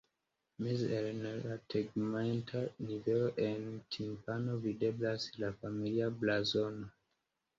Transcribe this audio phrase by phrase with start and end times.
[0.65, 1.19] Meze en
[1.49, 3.67] la tegmenta nivelo en
[3.97, 6.91] timpano videblas la familia blazono.